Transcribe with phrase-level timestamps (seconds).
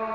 [0.00, 0.06] This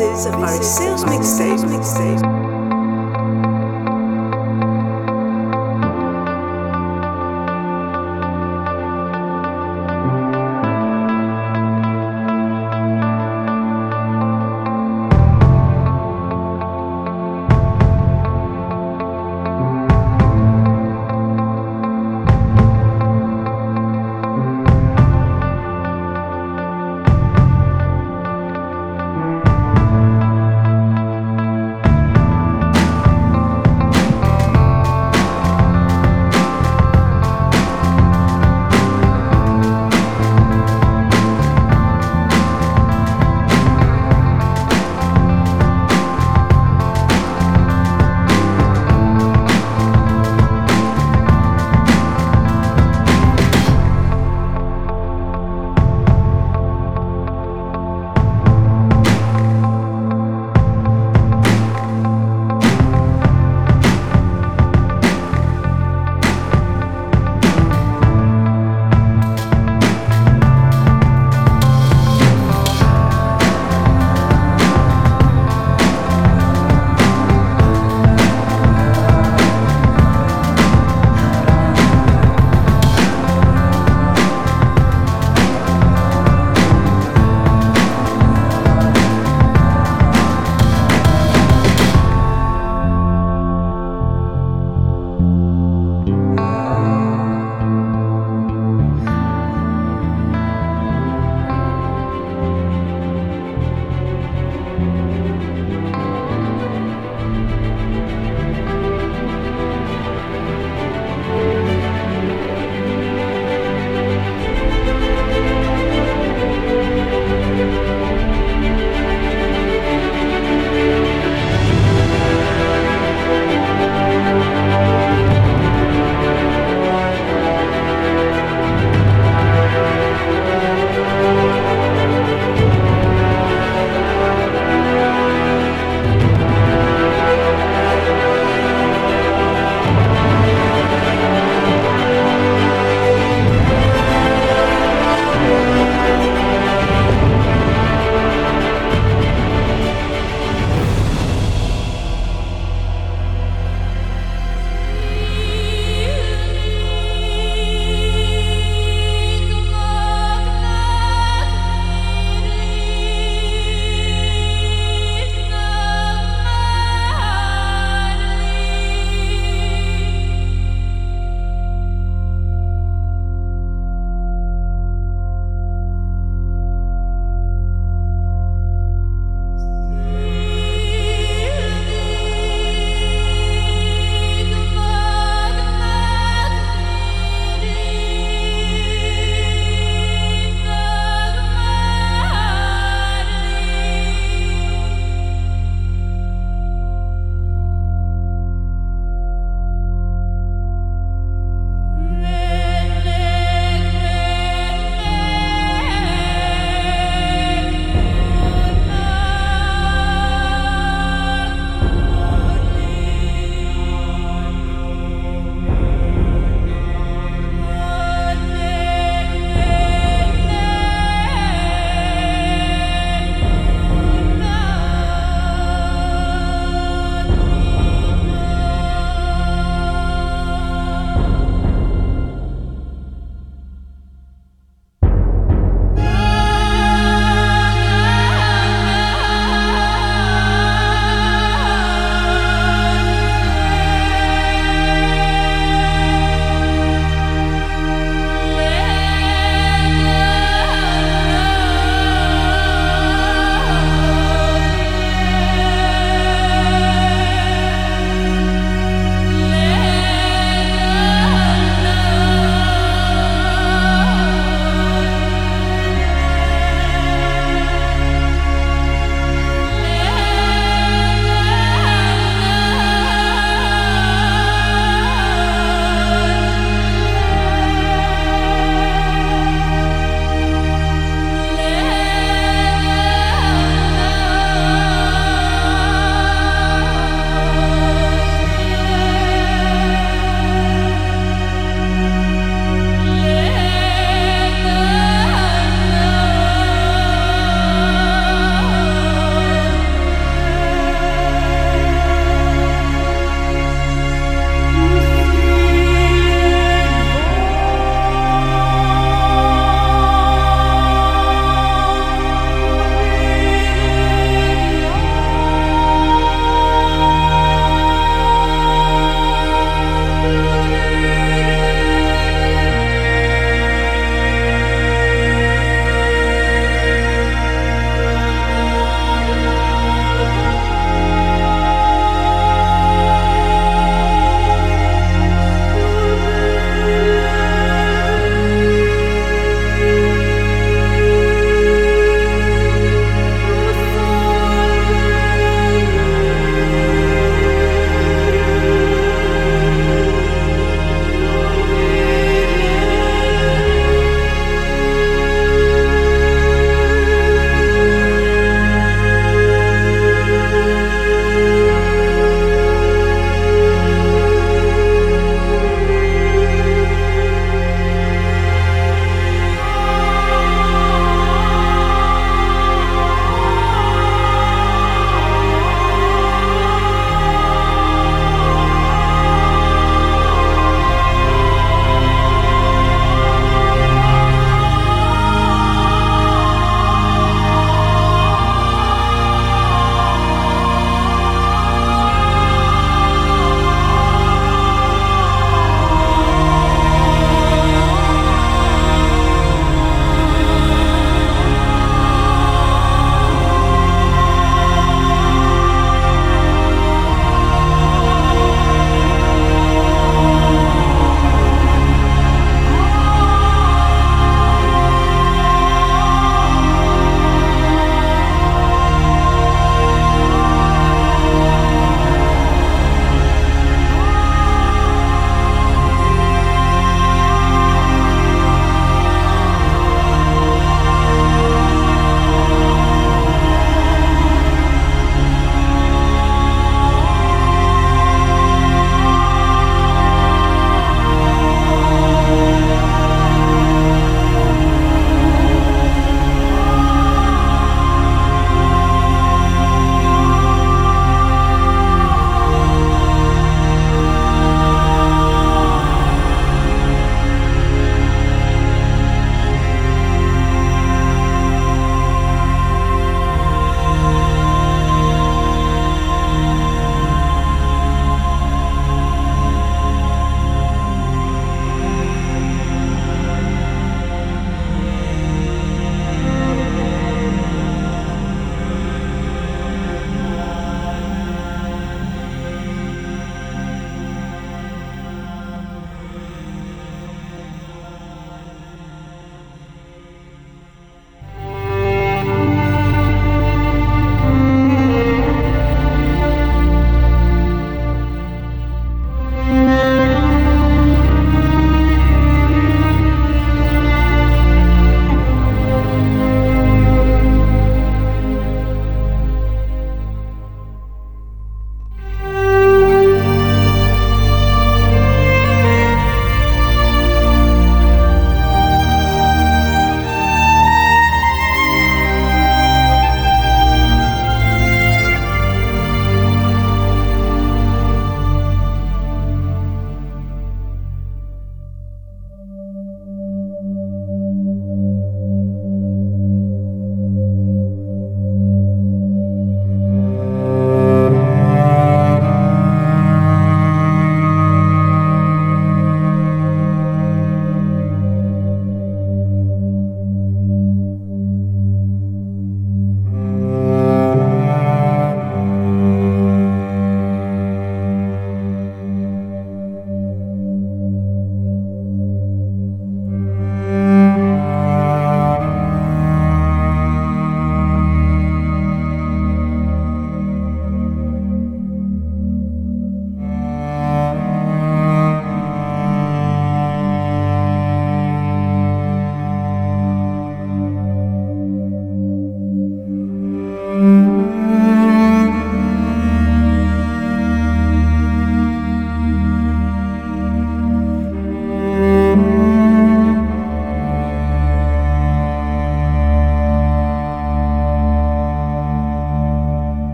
[0.00, 1.64] is a Paris Sales Mixtape.
[1.64, 2.51] Mixtape.